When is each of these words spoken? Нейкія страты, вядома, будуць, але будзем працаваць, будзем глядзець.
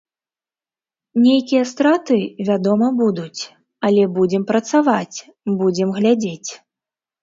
Нейкія 1.25 1.63
страты, 1.73 2.17
вядома, 2.49 2.91
будуць, 3.03 3.41
але 3.91 4.09
будзем 4.19 4.49
працаваць, 4.53 5.17
будзем 5.65 5.89
глядзець. 6.03 6.51